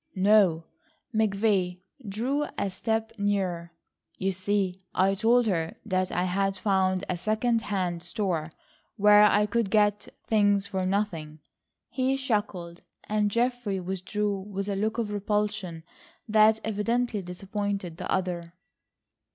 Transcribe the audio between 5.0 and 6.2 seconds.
told her that